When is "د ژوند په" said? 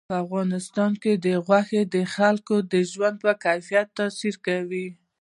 2.73-3.31